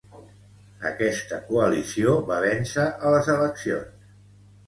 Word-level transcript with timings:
Aquesta 0.91 1.37
coalició 1.49 2.15
va 2.31 2.39
vèncer 2.45 2.85
a 3.09 3.11
les 3.17 3.31
eleccions. 3.37 4.11